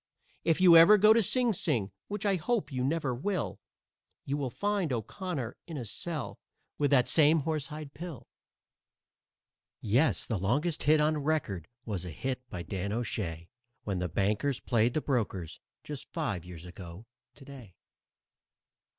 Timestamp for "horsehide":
7.41-7.93